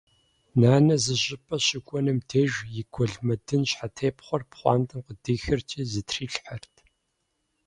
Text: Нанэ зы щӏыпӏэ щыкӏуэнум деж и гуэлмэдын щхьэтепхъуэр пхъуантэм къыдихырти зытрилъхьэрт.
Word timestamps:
Нанэ 0.59 0.95
зы 1.03 1.15
щӏыпӏэ 1.23 1.57
щыкӏуэнум 1.65 2.19
деж 2.29 2.53
и 2.81 2.83
гуэлмэдын 2.93 3.61
щхьэтепхъуэр 3.69 4.43
пхъуантэм 4.49 5.01
къыдихырти 5.05 5.79
зытрилъхьэрт. 5.91 6.75